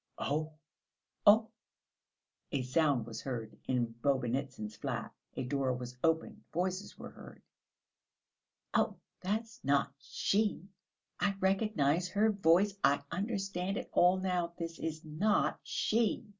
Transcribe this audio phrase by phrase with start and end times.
[0.17, 0.53] "Oh!"
[1.27, 1.49] "Oh!"
[2.51, 5.13] A sound was heard in Bobynitsyn's flat.
[5.37, 7.43] A door was opened, voices were heard.
[8.73, 10.67] "Oh, that's not she!
[11.19, 16.25] I recognise her voice; I understand it all now, this is not she!"